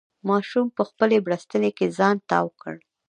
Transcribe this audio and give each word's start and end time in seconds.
ماشوم 0.29 0.67
په 0.77 0.83
خپلې 0.89 1.17
بړستنې 1.25 1.71
کې 1.77 1.85
ځان 1.97 2.15
تاو 2.29 2.47
کړ. 2.61 2.75